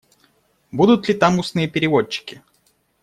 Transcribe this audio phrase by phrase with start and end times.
[0.71, 2.41] Будут ли там устные переводчики?